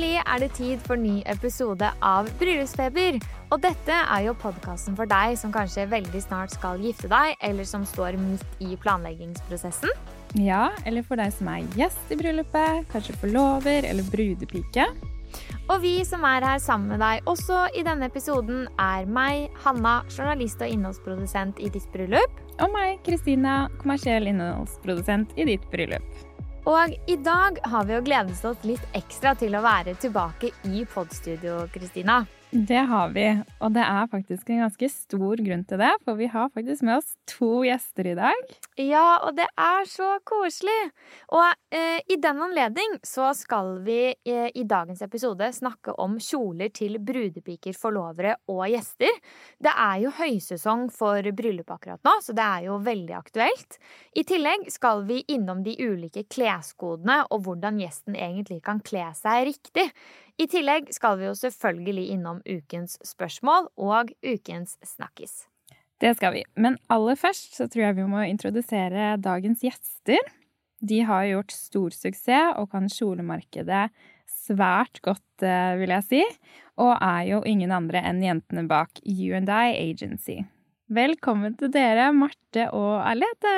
[0.00, 3.18] Endelig er det tid for ny episode av Bryllupsfeber.
[3.52, 7.68] Og dette er jo podkasten for deg som kanskje veldig snart skal gifte deg, eller
[7.68, 9.92] som står midt i planleggingsprosessen.
[10.40, 14.88] Ja, eller for deg som er gjest i bryllupet, kanskje forlover eller brudepike.
[15.68, 19.98] Og vi som er her sammen med deg også i denne episoden, er meg, Hanna,
[20.08, 22.40] journalist og innholdsprodusent i ditt bryllup.
[22.56, 26.08] Og meg, Kristina, kommersiell innholdsprodusent i ditt bryllup.
[26.68, 30.84] Og i dag har vi jo gledet oss litt ekstra til å være tilbake i
[30.84, 32.20] podstudio, Kristina.
[32.50, 33.24] Det har vi,
[33.62, 36.96] og det er faktisk en ganske stor grunn til det, for vi har faktisk med
[36.96, 38.54] oss to gjester i dag.
[38.74, 40.88] Ja, og det er så koselig!
[41.30, 46.72] Og eh, i den anledning så skal vi eh, i dagens episode snakke om kjoler
[46.74, 49.14] til brudepiker, forlovere og gjester.
[49.62, 53.78] Det er jo høysesong for bryllup akkurat nå, så det er jo veldig aktuelt.
[54.18, 59.46] I tillegg skal vi innom de ulike kleskodene og hvordan gjesten egentlig kan kle seg
[59.52, 59.86] riktig.
[60.40, 65.42] I tillegg skal vi jo selvfølgelig innom ukens spørsmål og ukens snakkis.
[66.00, 66.44] Det skal vi.
[66.56, 70.22] Men aller først så tror jeg vi må introdusere dagens gjester.
[70.80, 73.90] De har gjort stor suksess og kan kjolemarkedet
[74.30, 76.22] svært godt, eh, vil jeg si.
[76.80, 80.40] Og er jo ingen andre enn jentene bak You & I Agency.
[80.88, 83.56] Velkommen til dere, Marte og Alete.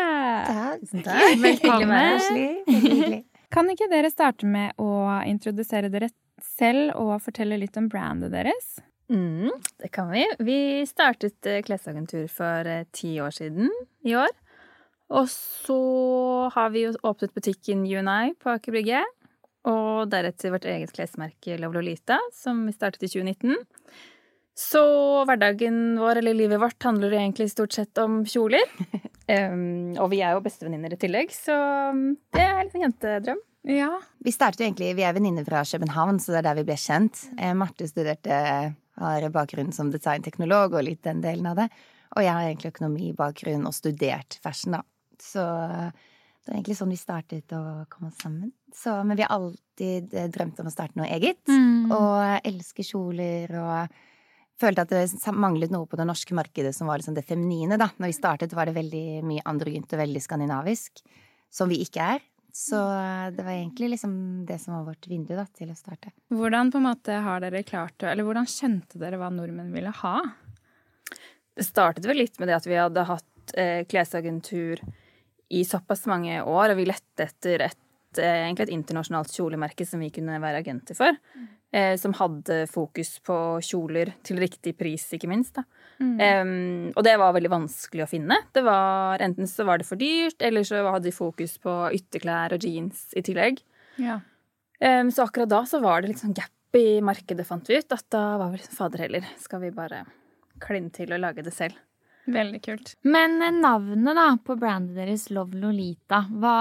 [0.82, 1.38] Tusen takk.
[1.46, 3.22] Velkommen.
[3.52, 4.88] Kan ikke dere starte med å
[5.28, 6.08] introdusere dere
[6.42, 8.78] selv og fortelle litt om brandet deres?
[9.12, 9.50] Mm,
[9.82, 10.24] det kan vi.
[10.40, 10.58] Vi
[10.88, 13.68] startet eh, klesagentur for eh, ti år siden
[14.08, 14.32] i år.
[15.12, 15.78] Og så
[16.54, 19.02] har vi jo åpnet butikken UNI på Aker Brygge.
[19.68, 23.60] Og deretter vårt eget klesmerke Love Lolita, som vi startet i 2019.
[24.58, 24.82] Så
[25.28, 28.64] hverdagen vår, eller livet vårt, handler egentlig stort sett om kjoler.
[29.32, 31.56] um, og vi er jo bestevenninner i tillegg, så
[31.92, 33.40] um, det er litt en jentedrøm.
[33.68, 33.90] Ja.
[34.18, 36.76] Vi startet jo egentlig, vi er venninner fra København, så det er der vi ble
[36.82, 37.26] kjent.
[37.38, 38.38] Eh, Marte studerte,
[39.02, 41.68] har bakgrunn som designteknolog og litt den delen av det.
[42.12, 44.82] Og jeg har egentlig økonomibakgrunn og studert fashion, da.
[45.22, 47.62] Så det er egentlig sånn vi startet å
[47.92, 48.50] komme oss sammen.
[48.74, 51.40] Så, men vi har alltid eh, drømt om å starte noe eget.
[51.46, 54.00] Og elsker kjoler og
[54.62, 57.90] følte at det manglet noe på det norske markedet som var liksom det feminine, da.
[57.98, 61.02] Når vi startet, var det veldig mye androgynt og veldig skandinavisk.
[61.52, 62.22] Som vi ikke er.
[62.52, 62.76] Så
[63.32, 66.12] det var egentlig liksom det som var vårt vindu da, til å starte.
[66.32, 70.16] Hvordan på en måte har dere klart Eller hvordan skjønte dere hva nordmenn ville ha?
[71.56, 74.80] Det startet vel litt med det at vi hadde hatt eh, klesagentur
[75.52, 77.80] i såpass mange år, og vi lette etter et,
[78.20, 81.18] eh, egentlig et internasjonalt kjolemerke som vi kunne være agenter for.
[81.72, 83.34] Eh, som hadde fokus på
[83.64, 85.56] kjoler til riktig pris, ikke minst.
[85.56, 85.62] Da.
[86.02, 88.36] Um, og det var veldig vanskelig å finne.
[88.52, 92.52] Det var, enten så var det for dyrt, eller så hadde de fokus på ytterklær
[92.52, 93.62] og jeans i tillegg.
[93.96, 94.18] Ja.
[94.84, 97.96] Um, så akkurat da så var det litt sånn gap i markedet, fant vi ut.
[97.96, 100.04] At da var vi liksom fader heller, skal vi bare
[100.60, 101.80] kline til og lage det selv.
[102.30, 102.92] Veldig kult.
[103.02, 106.56] Men eh, navnet da på brandet deres, Love Lolita, hva,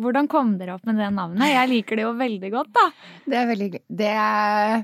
[0.00, 1.52] hvordan kom dere opp med det navnet?
[1.52, 2.86] Jeg liker det jo veldig godt, da.
[3.26, 3.84] Det er veldig hyggelig.
[4.02, 4.82] Det er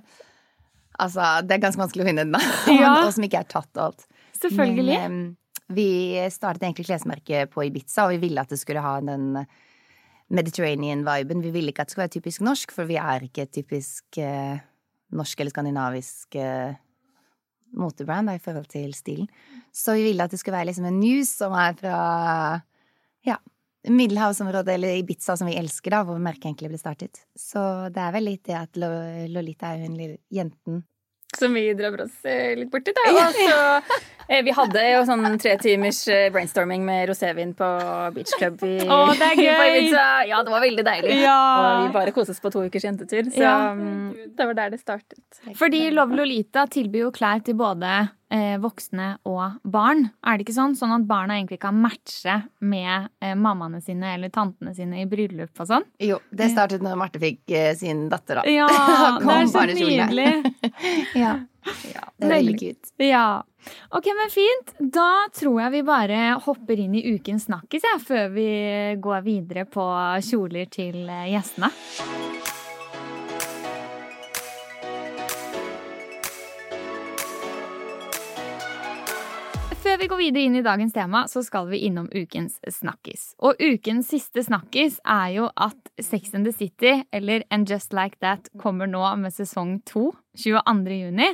[0.95, 2.93] Altså, det er ganske vanskelig å finne et navn, Ja.
[3.03, 4.05] og som ikke er tatt og alt.
[4.39, 4.99] Selvfølgelig.
[5.03, 5.87] Men um, vi
[6.31, 9.33] startet egentlig klesmerket på Ibiza, og vi ville at det skulle ha den
[10.31, 11.43] Mediterranean-viben.
[11.43, 14.55] Vi ville ikke at det skulle være typisk norsk, for vi er ikke typisk uh,
[15.15, 16.75] norsk eller skandinavisk eh,
[17.79, 19.29] motebrand i forhold til stilen.
[19.75, 21.99] Så vi ville at det skulle være liksom en news som er fra
[23.27, 23.39] ja,
[23.89, 27.25] Middelhavsområdet eller Ibiza, som vi elsker, da, hvor merket egentlig ble startet.
[27.37, 27.61] Så
[27.93, 30.85] det er vel litt det at Lolita er hun lille jenten
[31.39, 33.05] Som vi drømmer oss eh, litt borti, da.
[33.13, 33.59] Og så,
[34.29, 37.69] eh, vi hadde jo sånn tre timers eh, brainstorming med rosévin på
[38.17, 39.89] Beach Club i, Å, det er gøy!
[40.31, 41.17] Ja, det var veldig deilig.
[41.23, 41.39] Ja.
[41.59, 43.31] Og vi bare koste oss på to ukers jentetur.
[43.35, 43.57] Så Ja.
[43.75, 45.23] mm, det var der det startet.
[45.59, 47.97] Fordi Love Lolita tilbyr jo klær til både
[48.63, 50.09] voksne og barn.
[50.27, 50.77] Er det ikke sånn?
[50.79, 55.63] Sånn at barna egentlig kan matche med eh, mammaene sine eller tantene sine i bryllup
[55.63, 55.87] og sånn.
[56.03, 58.47] Jo, det startet når Marte fikk eh, sin datter, da.
[58.51, 58.69] Ja,
[59.23, 60.31] det er så nydelig.
[61.25, 61.35] Ja.
[61.65, 62.91] Ja, Det er veldig cute.
[63.01, 63.43] Ja.
[63.97, 64.75] Ok, men fint.
[64.79, 68.49] Da tror jeg vi bare hopper inn i ukens snakkis ja, før vi
[69.01, 69.87] går videre på
[70.29, 71.73] kjoler til eh, gjestene.
[80.05, 83.31] Vi går videre inn i dagens tema, så skal vi innom ukens snakkis.
[83.41, 88.21] Og ukens siste snakkis er jo at Sex and the City, eller And Just Like
[88.21, 90.99] That, kommer nå med sesong to 22.
[91.07, 91.31] juni.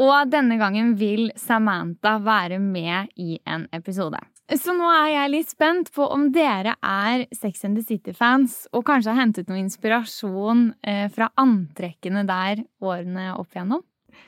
[0.00, 4.22] Og denne gangen vil Samantha være med i en episode.
[4.48, 8.86] Så nå er jeg litt spent på om dere er Sex and the City-fans og
[8.88, 13.84] kanskje har hentet noe inspirasjon eh, fra antrekkene der årene opp igjennom.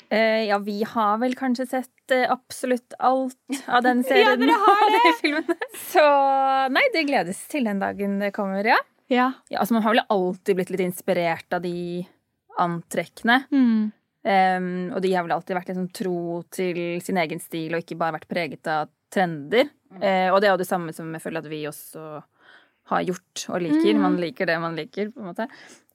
[0.09, 4.49] Eh, ja, vi har vel kanskje sett eh, absolutt alt av den serien.
[4.49, 5.57] har av de filmene.
[5.89, 6.05] Så
[6.75, 8.79] nei, det gledes til den dagen det kommer, ja.
[9.13, 9.31] Ja.
[9.53, 12.07] ja altså, man har vel alltid blitt litt inspirert av de
[12.59, 13.43] antrekkene.
[13.53, 13.93] Mm.
[14.27, 17.99] Um, og de har vel alltid vært liksom tro til sin egen stil og ikke
[18.01, 19.69] bare vært preget av trender.
[20.01, 22.07] Eh, og det er jo det samme som jeg føler at vi også
[22.91, 23.95] har gjort og liker.
[23.95, 24.03] Mm.
[24.03, 25.47] Man liker det man liker, på en måte.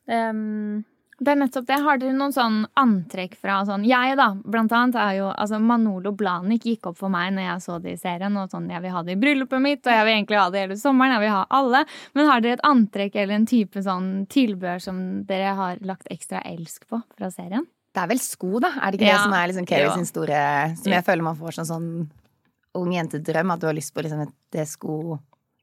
[0.07, 0.81] Um,
[1.21, 1.75] Det er nettopp det.
[1.85, 6.11] Har dere noen sånn antrekk fra sånn Jeg, da, blant annet, er jo Altså, Manolo
[6.17, 8.95] Blahnik gikk opp for meg når jeg så det i serien, og sånn Jeg vil
[8.95, 11.13] ha det i bryllupet mitt, og jeg vil egentlig ha det hele sommeren.
[11.13, 11.83] Jeg vil ha alle.
[12.17, 14.97] Men har dere et antrekk eller en type sånn tilbehør som
[15.29, 17.67] dere har lagt ekstra elsk på fra serien?
[17.93, 18.71] Det er vel sko, da?
[18.81, 19.17] Er det ikke Ja.
[19.17, 22.09] det som er liksom Keri sin store Som jeg føler man får sånn sånn
[22.73, 25.19] ung jente-drøm, at du har lyst på liksom et- det sko,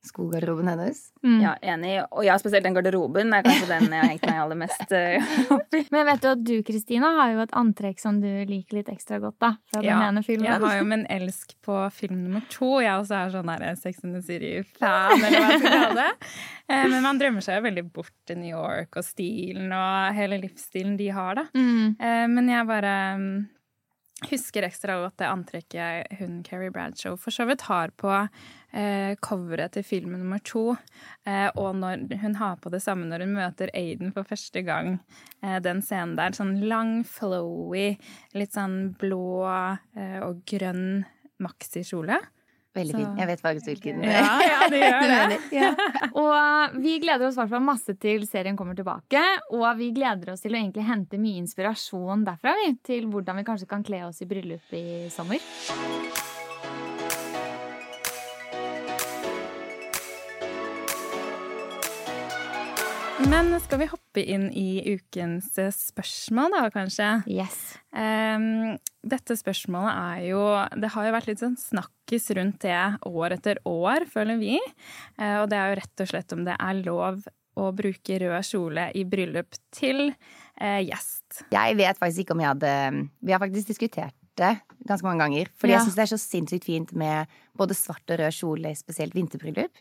[0.06, 1.00] skogarderoben hennes?
[1.24, 1.40] Mm.
[1.42, 1.94] ja, enig.
[2.14, 5.32] Og ja, spesielt den garderoben er kanskje den jeg har hengt meg aller mest eh,
[5.56, 5.82] opp i.
[5.94, 9.18] Men vet du at du, Kristina, har jo et antrekk som du liker litt ekstra
[9.22, 9.50] godt, da.
[9.72, 10.46] Fra den ene filmen.
[10.48, 12.78] Jeg har jo min elsk på film nummer to.
[12.84, 16.14] Jeg også er sånn der Sex and the City-fan, eller hva jeg skal kalle det.
[16.68, 20.36] Eh, Men man drømmer seg jo veldig bort til New York og stilen og hele
[20.42, 21.46] livsstilen de har, da.
[21.56, 21.94] Mm.
[21.96, 23.30] Eh, Men jeg bare mm,
[24.28, 28.12] husker ekstra godt det antrekket hun Carrie Bradshaw for så vidt har på
[28.72, 30.76] eh, coveret til film nummer to.
[31.26, 34.98] Eh, og når hun har på det samme når hun møter Aiden for første gang.
[35.42, 36.36] Eh, den scenen der.
[36.36, 37.94] Sånn lang, flowy,
[38.38, 41.04] litt sånn blå eh, og grønn
[41.42, 42.18] maxikjole.
[42.76, 43.14] Veldig fin.
[43.18, 45.14] Jeg vet faktisk hvilken Ja, ja, det gjør du det.
[45.14, 45.46] mener.
[45.56, 45.70] Ja.
[46.20, 49.22] Og eh, vi gleder oss hvert masse til serien kommer tilbake.
[49.56, 53.48] Og vi gleder oss til å egentlig hente mye inspirasjon derfra vi, til hvordan vi
[53.48, 55.42] kanskje kan kle oss i bryllup i sommer.
[63.28, 67.08] Men skal vi hoppe inn i ukens spørsmål, da, kanskje?
[67.28, 67.56] Yes.
[67.92, 70.40] Um, dette spørsmålet er jo
[70.80, 72.78] Det har jo vært litt sånn snakkis rundt det
[73.08, 74.56] år etter år, føler vi.
[75.20, 77.20] Uh, og det er jo rett og slett om det er lov
[77.58, 81.40] å bruke rød kjole i bryllup til eh, gjest.
[81.50, 82.74] Jeg vet faktisk ikke om jeg hadde
[83.18, 84.52] Vi har faktisk diskutert det
[84.86, 85.50] ganske mange ganger.
[85.58, 85.80] Fordi Ja.
[85.80, 87.26] jeg syns det er så sinnssykt fint med
[87.58, 89.74] både svart og rød kjole spesielt vinterbryllup.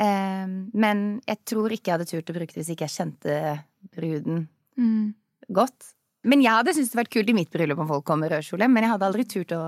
[0.00, 3.34] Eh, men jeg tror ikke jeg hadde turt å bruke det hvis ikke jeg kjente
[3.94, 4.46] bruden
[4.80, 5.12] Mm.
[5.52, 5.92] godt.
[6.24, 8.30] Men jeg hadde syntes det hadde vært kult i mitt bryllup om folk kom med
[8.32, 8.68] rød kjole.
[8.70, 9.60] Men jeg hadde aldri turt å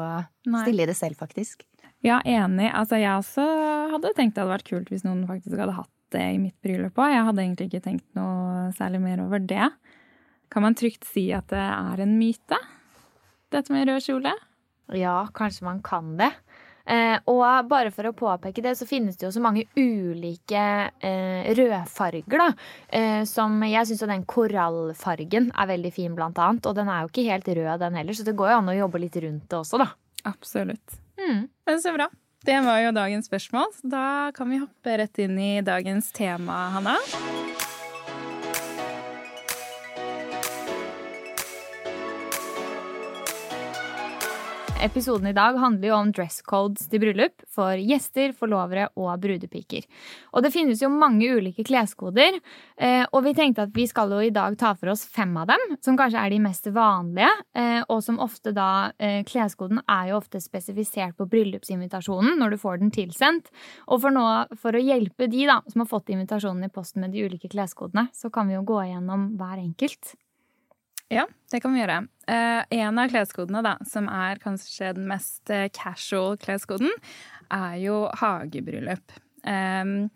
[0.46, 0.62] Nei.
[0.64, 1.64] stille i det selv, faktisk.
[2.02, 2.70] Ja, enig.
[2.73, 3.44] Altså, jeg også
[3.93, 6.94] hadde tenkt det hadde vært kult hvis noen faktisk hadde hatt det i mitt bryllup
[7.00, 7.12] òg.
[7.12, 9.69] Jeg hadde egentlig ikke tenkt noe særlig mer over det.
[10.50, 12.58] Kan man trygt si at det er en myte,
[13.52, 14.32] dette med rød kjole?
[14.93, 16.33] Ja, kanskje man kan det.
[16.86, 20.64] Eh, og bare for å påpeke det, så finnes det jo så mange ulike
[21.02, 22.48] eh, rødfarger, da.
[22.88, 26.66] Eh, som jeg syns jo den korallfargen er veldig fin, blant annet.
[26.66, 28.80] Og den er jo ikke helt rød, den heller, så det går jo an å
[28.80, 29.92] jobbe litt rundt det også, da.
[30.28, 31.00] Absolutt.
[31.20, 31.48] Mm.
[31.66, 32.08] Men så bra.
[32.42, 33.70] Det var jo dagens spørsmål.
[33.86, 36.98] Da kan vi hoppe rett inn i dagens tema, Hanna.
[44.82, 49.84] Episoden i dag handler jo om dress codes til bryllup for gjester, forlovere og brudepiker.
[50.34, 52.40] Og det finnes jo mange ulike kleskoder,
[52.82, 55.52] eh, og vi tenkte at vi skal jo i dag ta for oss fem av
[55.52, 60.10] dem, som kanskje er de mest vanlige, eh, og som ofte da eh, Kleskoden er
[60.10, 63.54] jo ofte spesifisert på bryllupsinvitasjonen når du får den tilsendt.
[63.86, 64.26] Og for nå,
[64.58, 68.08] for å hjelpe de da, som har fått invitasjonen i posten med de ulike kleskodene,
[68.18, 70.16] så kan vi jo gå igjennom hver enkelt.
[71.12, 71.99] Ja, det kan vi gjøre.
[72.25, 76.88] Uh, en av kleskodene, da, som er kanskje den mest eh, casual kleskoden,
[77.52, 79.12] er jo hagebryllup.
[79.45, 80.09] Um,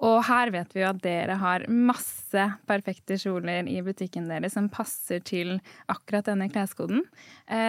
[0.00, 4.70] og her vet vi jo at dere har masse perfekte kjoler i butikken deres som
[4.72, 5.58] passer til
[5.92, 7.02] akkurat denne kleskoden.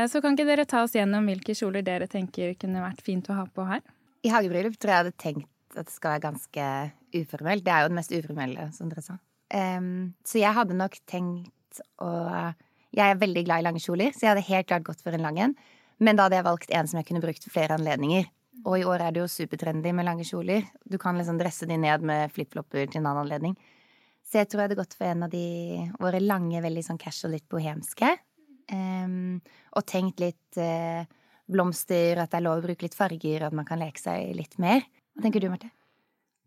[0.07, 3.35] Så kan ikke dere ta oss gjennom hvilke kjoler dere tenker kunne vært fint å
[3.35, 3.83] ha på her?
[4.23, 6.69] I hagebryllup tror jeg jeg hadde tenkt at det skal være ganske
[7.19, 7.65] uformelt.
[7.67, 9.19] Det er jo det mest uformelle, som dere sa.
[10.31, 11.51] Så jeg hadde nok tenkt
[12.01, 12.11] å
[12.91, 15.23] Jeg er veldig glad i lange kjoler, så jeg hadde helt klart gått for en
[15.23, 15.53] lang en.
[16.03, 18.25] Men da hadde jeg valgt en som jeg kunne brukt for flere anledninger.
[18.65, 20.65] Og i år er det jo supertrendy med lange kjoler.
[20.83, 23.55] Du kan liksom dresse de ned med flipflopper til en annen anledning.
[24.27, 25.45] Så jeg tror jeg hadde gått for en av de
[26.01, 28.11] våre lange, veldig sånn casual, litt bohemske.
[28.71, 29.39] Um,
[29.75, 31.07] og tenkt litt uh,
[31.51, 34.35] blomster, at det er lov å bruke litt farger, og at man kan leke seg
[34.37, 34.85] litt mer.
[35.15, 35.71] Hva tenker du, Marte?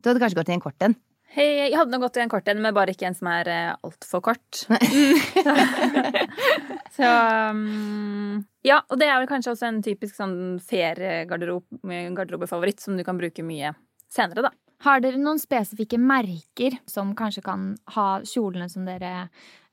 [0.01, 0.97] Du hadde kanskje gått i en kort en?
[1.35, 3.49] Hei, jeg hadde nå gått i en kort en, men bare ikke en som er
[3.51, 4.71] uh, altfor kort.
[6.97, 7.09] så
[7.51, 13.19] um, Ja, og det er vel kanskje også en typisk sånn feriegarderobefavoritt som du kan
[13.19, 13.75] bruke mye
[14.15, 14.51] senere, da.
[14.85, 19.29] Har dere noen spesifikke merker som kanskje kan ha kjolene som dere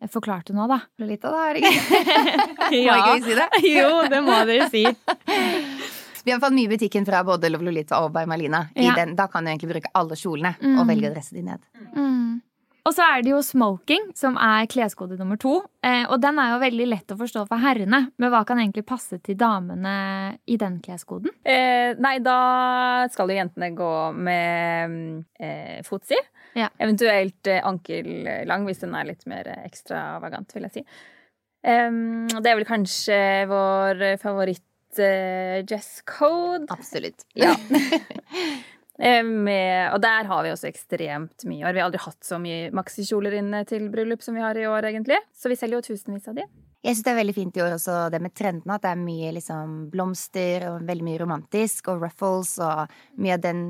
[0.09, 0.79] forklarte nå, da?
[1.01, 1.73] Lolita, da, herregud.
[2.87, 2.95] ja.
[2.95, 3.47] Må ikke vi si det?
[3.77, 4.83] jo, det må dere si.
[6.25, 8.65] Vi har fått mye i butikken fra både Love Lolita og By Marlina.
[8.75, 8.95] Ja.
[8.97, 10.79] Den, da kan du egentlig bruke alle kjolene mm.
[10.79, 11.63] og velge å dresse de ned.
[11.95, 12.41] Mm.
[12.81, 15.59] Og så er det jo smoking, som er kleskode nummer to.
[15.85, 17.99] Eh, og den er jo veldig lett å forstå for herrene.
[18.17, 19.93] Men hva kan egentlig passe til damene
[20.49, 21.33] i den kleskoden?
[21.45, 24.97] Eh, nei, da skal jo jentene gå med
[25.37, 26.17] eh, fotsi.
[26.57, 26.71] Ja.
[26.81, 30.85] Eventuelt eh, ankellang, hvis den er litt mer ekstravagant, vil jeg si.
[31.61, 34.65] Det er vel kanskje vår favoritt
[34.99, 36.67] uh, Jess Code.
[36.73, 37.25] Absolutt.
[37.37, 37.55] Ja.
[39.01, 41.73] Med, og der har vi også ekstremt mye år.
[41.73, 44.91] Vi har aldri hatt så mye maxikjoler inne til bryllup som vi har i år,
[44.91, 45.17] egentlig.
[45.33, 46.45] Så vi selger jo tusenvis av de.
[46.81, 48.75] Jeg syns det er veldig fint i år også det med trendene.
[48.77, 51.91] At det er mye liksom blomster og veldig mye romantisk.
[51.93, 53.63] Og ruffles og mye av den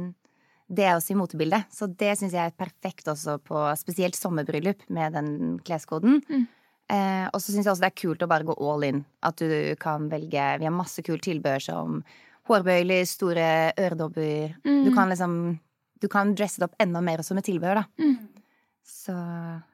[0.72, 1.68] Det er også i motebildet.
[1.76, 6.22] Så det syns jeg er perfekt også på spesielt sommerbryllup med den kleskoden.
[6.30, 6.46] Mm.
[6.92, 9.04] Eh, og så syns jeg også det er kult å bare gå all in.
[9.24, 12.02] At du kan velge Vi har masse kult tilbehør som
[12.50, 13.48] hårbøyler, store
[13.80, 14.58] øredobber.
[14.66, 14.84] Mm.
[14.88, 15.60] Du kan liksom
[16.02, 17.86] Du kan dresse det opp enda mer som et tilbehør, da.
[18.02, 18.42] Mm.
[18.82, 19.14] Så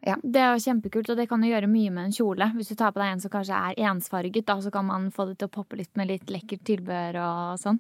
[0.04, 0.18] ja.
[0.22, 2.50] Det er jo kjempekult, og det kan du gjøre mye med en kjole.
[2.58, 5.30] Hvis du tar på deg en som kanskje er ensfarget, da, så kan man få
[5.30, 7.80] det til å poppe litt med litt lekkert tilbehør og sånn.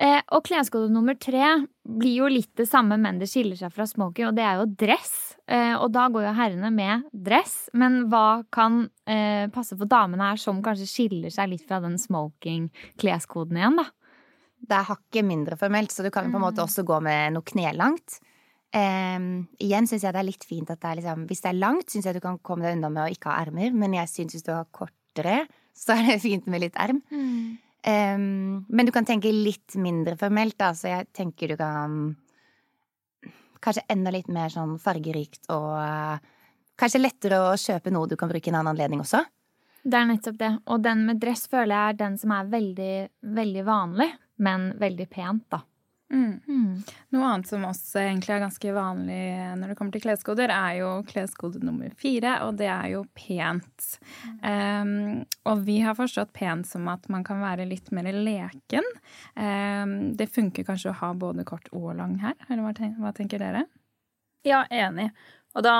[0.00, 1.44] Eh, og kleskode nummer tre
[1.84, 4.68] blir jo litt det samme, men det skiller seg fra smoking, og det er jo
[4.80, 5.14] dress.
[5.44, 10.32] Eh, og da går jo herrene med dress, men hva kan eh, passe for damene
[10.32, 13.88] her som kanskje skiller seg litt fra den smoking-kleskoden igjen, da?
[14.62, 16.68] Det er hakket mindre formelt, så du kan på en måte mm.
[16.68, 18.20] også gå med noe knelangt.
[18.72, 21.58] Um, igjen syns jeg det er litt fint at det er liksom Hvis det er
[21.58, 24.08] langt, syns jeg du kan komme deg unna med å ikke ha ermer, men jeg
[24.08, 25.42] syns hvis du har kortere,
[25.76, 27.02] så er det fint med litt erm.
[27.12, 27.58] Mm.
[27.82, 32.14] Um, men du kan tenke litt mindre formelt, da, så jeg tenker du kan
[33.62, 36.16] Kanskje enda litt mer sånn fargerikt og uh,
[36.74, 39.20] kanskje lettere å kjøpe noe du kan bruke i en annen anledning også.
[39.82, 40.50] Det er nettopp det.
[40.66, 42.96] Og den med dress føler jeg er den som er veldig,
[43.38, 44.08] veldig vanlig,
[44.42, 45.62] men veldig pent, da.
[46.12, 46.40] Mm.
[46.46, 46.82] Mm.
[47.14, 49.20] Noe annet som også egentlig er ganske vanlig
[49.56, 53.86] når det kommer til kleskoder, er jo kleskode nummer fire, og det er jo pent.
[54.26, 54.40] Mm.
[54.44, 58.88] Um, og vi har forstått pent som at man kan være litt mer leken.
[59.36, 63.14] Um, det funker kanskje å ha både kort og lang her, eller hva, tenker, hva
[63.16, 63.64] tenker dere?
[64.44, 65.10] Ja, enig.
[65.56, 65.76] Og da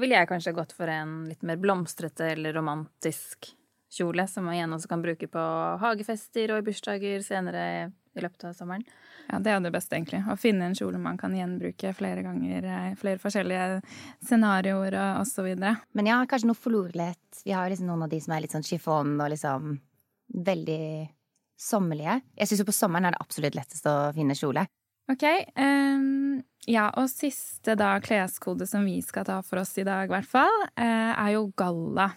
[0.00, 3.52] ville jeg kanskje gått for en litt mer blomstrete eller romantisk
[3.94, 5.44] kjole, som man igjen også kan bruke på
[5.80, 8.84] hagefester og i bursdager senere i løpet av sommeren.
[9.28, 10.20] Ja, det er jo det beste, egentlig.
[10.28, 12.68] Å finne en kjole man kan gjenbruke flere ganger.
[12.68, 13.80] Eh, flere forskjellige
[14.26, 15.50] scenarioer og osv.
[15.58, 17.42] Men ja, kanskje noe florlett.
[17.44, 19.76] Vi har liksom noen av de som er litt sånn chiffon og liksom
[20.44, 20.86] veldig
[21.60, 22.20] sommerlige.
[22.38, 24.66] Jeg syns jo på sommeren er det absolutt lettest å finne kjole.
[25.12, 25.24] Ok.
[25.60, 30.14] Um, ja, og siste da kleskode som vi skal ta for oss i dag, i
[30.14, 32.10] hvert fall, uh, er jo galla.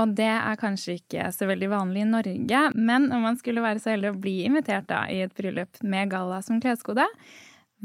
[0.00, 3.82] Og det er kanskje ikke så veldig vanlig i Norge, men om man skulle være
[3.82, 7.06] så heldig å bli invitert da i et bryllup med galla som kleskode,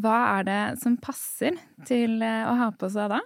[0.02, 3.22] hva er det som passer til eh, å ha på seg da?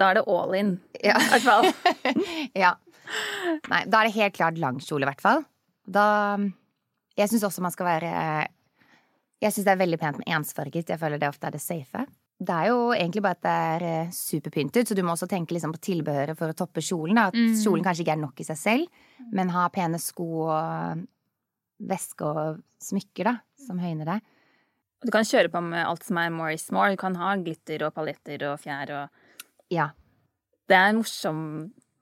[0.00, 0.74] Da er det all in,
[1.04, 1.16] ja.
[1.16, 1.68] i hvert fall.
[2.64, 2.74] ja.
[3.68, 5.44] Nei, da er det helt klart lang kjole, i hvert fall.
[5.84, 6.06] Da
[7.18, 8.10] Jeg syns også man skal være
[9.42, 10.92] Jeg syns det er veldig pent med ensfarget.
[10.92, 12.04] Jeg føler det ofte er det safe.
[12.40, 15.52] Det er jo egentlig bare at det er eh, superpyntet, så du må også tenke
[15.52, 17.18] liksom på tilbehøret for å toppe kjolen.
[17.20, 17.52] At mm.
[17.60, 19.02] kjolen kanskje ikke er nok i seg selv,
[19.36, 21.02] men ha pene sko og
[21.90, 24.18] veske og smykker da, som høyner det.
[25.04, 26.92] Du kan kjøre på med alt som er more is more.
[26.92, 29.26] Du kan ha glitter og paljetter og fjær og
[29.72, 29.90] Ja.
[30.68, 31.38] Det er en morsom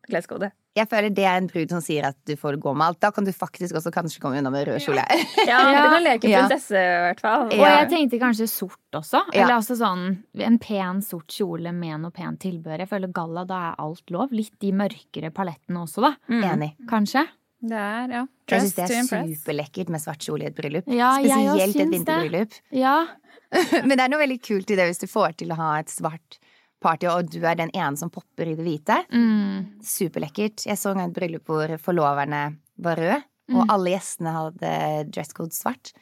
[0.08, 0.50] kleskode.
[0.78, 3.00] Jeg føler det er en brud som sier at du får gå med alt.
[3.02, 5.04] Da kan du faktisk også kanskje komme unna med rød kjole.
[5.44, 7.48] Ja, ja, du kan leke prinsesse i hvert fall.
[7.50, 9.24] Og jeg tenkte kanskje sort også.
[9.32, 10.06] Eller altså sånn
[10.48, 12.84] en pen sort kjole med noe pent tilbehør.
[12.84, 14.32] Jeg føler galla, da er alt lov.
[14.34, 16.14] Litt de mørkere palettene også, da.
[16.30, 16.42] Mm.
[16.52, 16.72] Enig.
[16.90, 17.26] Kanskje.
[17.58, 18.20] Det er, ja.
[18.48, 20.86] Jeg syns det er superlekkert med svart kjole i et bryllup.
[20.94, 22.60] Ja, Spesielt et vinterbryllup.
[22.70, 23.00] Ja.
[23.88, 25.90] Men det er noe veldig kult i det hvis du får til å ha et
[25.90, 26.38] svart
[26.82, 29.00] party, og du er den ene som popper i det hvite.
[29.12, 29.82] Mm.
[29.84, 30.66] Superlekkert.
[30.68, 32.42] Jeg så en gang et bryllup hvor forloverne
[32.78, 33.22] var røde,
[33.54, 34.72] og alle gjestene hadde
[35.10, 35.94] dresscode svart.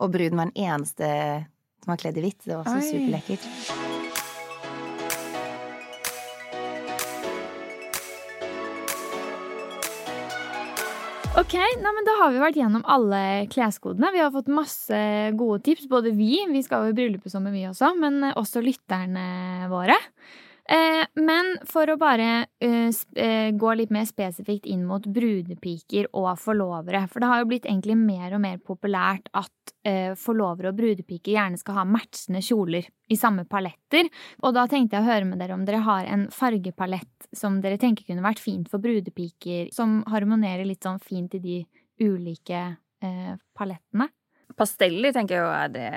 [0.00, 1.08] Og bruden var den eneste
[1.80, 2.44] som var kledd i hvitt.
[2.44, 2.90] Det var også Oi.
[2.90, 3.89] superlekkert.
[11.40, 14.10] Ok, nei, men Da har vi vært gjennom alle kleskodene.
[14.12, 14.98] Vi har fått masse
[15.40, 15.86] gode tips.
[15.88, 19.96] Både vi, vi skal jo i bryllupet sammen vi også, men også lytterne våre.
[20.70, 26.28] Eh, men for å bare eh, eh, gå litt mer spesifikt inn mot brudepiker og
[26.38, 27.08] forlovere.
[27.10, 29.50] For det har jo blitt egentlig mer og mer populært at
[30.20, 34.10] forlovere og brudepiker gjerne skal ha matchende kjoler i samme paletter.
[34.44, 37.78] Og da tenkte jeg å høre med dere om dere har en fargepalett som dere
[37.80, 41.56] tenker kunne vært fint for brudepiker, som harmonerer litt sånn fint i de
[42.04, 42.60] ulike
[43.56, 44.10] palettene.
[44.60, 45.88] Pasteller tenker jeg jo er det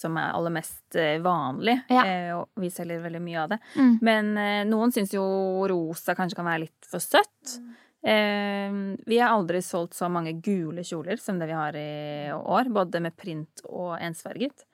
[0.00, 2.02] som er aller mest eh, vanlig, Ja.
[2.06, 3.58] eh, og vi selger veldig mye av det.
[3.76, 3.92] Mm.
[4.08, 5.22] Men eh, noen syns jo
[5.70, 7.60] rosa kanskje kan være litt for søtt.
[8.00, 8.96] Mm.
[9.04, 13.02] vi har aldri solgt så mange gule kjoler som det vi har i år, både
[13.04, 14.64] med print og ensfarget.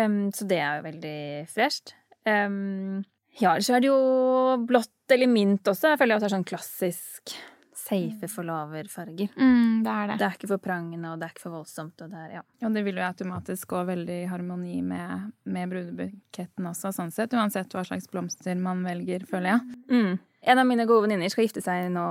[0.00, 0.30] Mm.
[0.32, 1.18] så det er jo veldig
[1.52, 1.92] fresht.
[2.24, 5.92] Ja, ellers er det jo blått eller mint også.
[5.92, 7.34] Jeg føler at det er sånn klassisk
[7.80, 9.28] safe forloverfarger.
[9.36, 10.16] Mm, det er det.
[10.20, 12.04] Det er ikke for prangende, og det er ikke for voldsomt.
[12.04, 12.42] Og det er, ja.
[12.66, 17.36] Og det vil jo automatisk gå veldig i harmoni med, med brudebuketten også, sånn sett.
[17.36, 19.80] Uansett hva slags blomster man velger, føler jeg.
[19.90, 20.12] Mm.
[20.40, 22.06] En av mine gode venninner skal gifte seg nå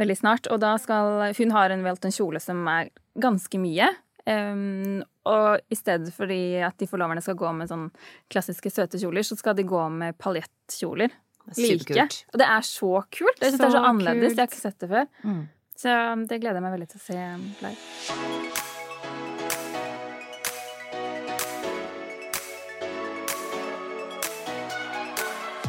[0.00, 2.90] veldig snart, og da skal Hun har en valgt en kjole som er
[3.22, 3.92] ganske mye.
[4.26, 7.86] Um, og i stedet for at de forloverne skal gå med sånn
[8.32, 11.14] klassiske søte kjoler, så skal de gå med paljettkjoler.
[11.54, 12.08] Like.
[12.32, 13.38] Og det er så kult!
[13.38, 14.32] Jeg syns det er så annerledes.
[14.32, 14.36] kult.
[14.36, 15.06] Jeg har ikke sett det før.
[15.22, 15.44] Mm.
[15.76, 15.90] Så
[16.26, 17.20] det gleder jeg meg veldig til å se
[17.62, 18.76] live.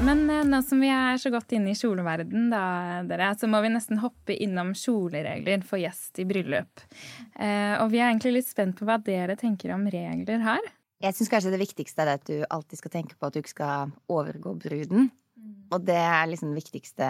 [0.08, 2.64] Men eh, nå som vi er så godt inne i kjoleverden, da,
[3.10, 6.84] dere, så må vi nesten hoppe innom kjoleregler for gjest i bryllup.
[7.34, 10.74] Eh, og vi er egentlig litt spent på hva dere tenker om regler her.
[11.04, 13.56] Jeg syns kanskje det viktigste er at du alltid skal tenke på at du ikke
[13.56, 15.10] skal overgå bruden.
[15.72, 17.10] Og det er liksom den viktigste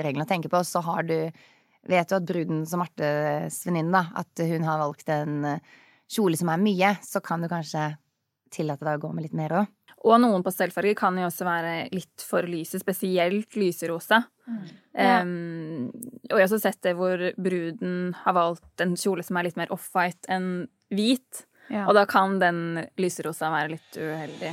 [0.00, 0.62] regelen å tenke på.
[0.66, 1.18] Så har du
[1.84, 5.74] Vet du at bruden, som Martes venninne, da, at hun har valgt en eh,
[6.08, 7.90] kjole som er mye, så kan du kanskje
[8.54, 9.72] tillate deg å gå med litt mer òg.
[10.04, 14.22] Og noen pastellfarger kan jo også være litt for lyse, spesielt lyserosa.
[14.94, 15.22] Ja.
[15.24, 15.88] Um,
[16.28, 19.60] og jeg har også sett det hvor bruden har valgt en kjole som er litt
[19.60, 21.46] mer off-white enn hvit.
[21.72, 21.86] Ja.
[21.88, 24.52] Og da kan den lyserosa være litt uheldig.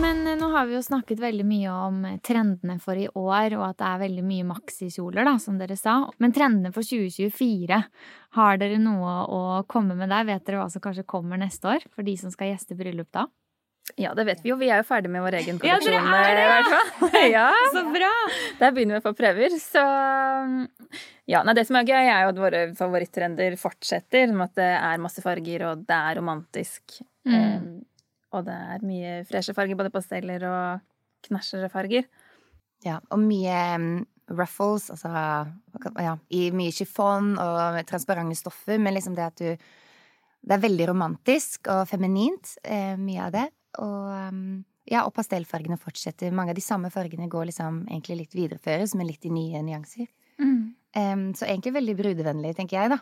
[0.00, 3.56] Men eh, nå har vi jo snakket veldig mye om eh, trendene for i år,
[3.56, 5.98] og at det er veldig mye maxikjoler, da, som dere sa.
[6.22, 7.80] Men trendene for 2024,
[8.36, 10.28] har dere noe å komme med der?
[10.28, 13.26] Vet dere hva som kanskje kommer neste år, for de som skal gjeste bryllup da?
[13.94, 14.56] Ja, det vet vi jo.
[14.58, 17.26] Vi er jo ferdig med vår egen Ja, dere er det, ja.
[17.38, 17.48] ja.
[17.76, 18.12] Så bra!
[18.58, 19.84] Der begynner vi å få prøver, så
[21.30, 24.34] Ja, nei, det som er gøy, er jo at våre favorittrender fortsetter.
[24.42, 26.98] At det er masse farger, og det er romantisk.
[27.26, 27.85] Mm.
[28.36, 30.84] Og det er mye freshe farger, både pasteller og
[31.26, 32.06] knæsjere farger.
[32.84, 34.04] Ja, og mye mm,
[34.36, 35.10] ruffles, altså
[36.02, 39.72] ja, i mye chiffon og transparente stoffer, men liksom det at du
[40.46, 43.48] Det er veldig romantisk og feminint, eh, mye av det.
[43.82, 46.30] Og mm, ja, og pastellfargene fortsetter.
[46.30, 50.06] Mange av de samme fargene går liksom egentlig litt videreføres, men litt i nye nyanser.
[50.96, 53.00] Em, så egentlig veldig brudevennlig, tenker jeg, da.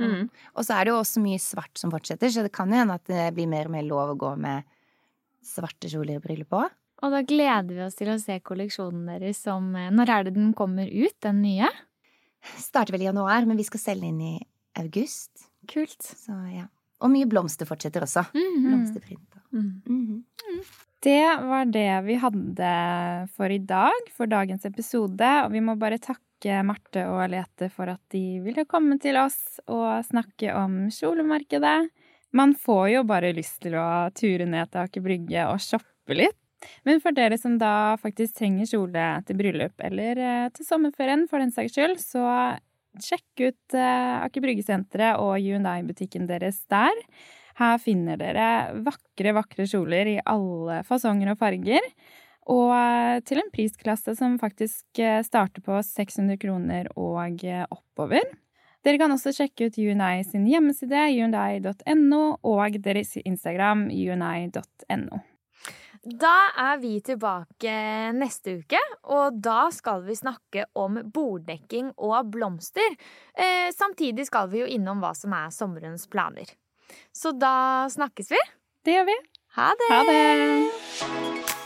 [0.00, 0.26] Mm.
[0.54, 2.96] Og så er det jo også mye svart som fortsetter, så det kan jo hende
[2.98, 4.66] at det blir mer og mer lov å gå med
[5.46, 6.74] svarte kjoler i bryllupet òg.
[7.04, 10.32] Og da gleder vi oss til å se kolleksjonen deres som eh, Når er det
[10.38, 11.68] den kommer ut, den nye?
[12.56, 14.34] Starter vel i januar, men vi skal selge inn i
[14.80, 15.48] august.
[15.68, 16.00] Kult.
[16.00, 16.68] Så ja.
[17.04, 18.24] Og mye blomster fortsetter også.
[18.32, 18.64] Mhm.
[18.64, 19.40] Blomsterprint.
[19.52, 19.82] Mm.
[19.86, 20.06] Mm.
[20.06, 20.62] -hmm.
[21.00, 25.30] Det var det vi hadde for i dag, for dagens episode.
[25.44, 26.25] Og vi må bare takke
[26.66, 31.78] Marte og Alete for at de ville komme til oss og snakke om kjolemarkedet.
[32.36, 36.38] Man får jo bare lyst til å ture ned til Aker Brygge og shoppe litt.
[36.88, 41.42] Men for dere som da faktisk trenger kjole til bryllup eller eh, til sommerferien for
[41.42, 42.24] den saks skyld, så
[43.02, 46.96] sjekk ut eh, Aker Brygge-senteret og UNI-butikken deres der.
[47.56, 48.48] Her finner dere
[48.84, 51.84] vakre, vakre kjoler i alle fasonger og farger.
[52.52, 58.26] Og eh, til en prisklasse som faktisk eh, starter på 600 kroner og eh, oppover.
[58.86, 65.24] Dere kan også sjekke ut UNI sin hjemmeside, uni.no, og deres Instagram, uni.no.
[66.06, 66.34] Da
[66.68, 67.72] er vi tilbake
[68.14, 68.78] neste uke,
[69.10, 72.94] og da skal vi snakke om borddekking og blomster.
[73.34, 76.54] Eh, samtidig skal vi jo innom hva som er sommerens planer.
[77.10, 78.42] Så da snakkes vi.
[78.86, 79.20] Det gjør vi.
[79.58, 79.94] Ha det!
[79.96, 81.65] Ha det!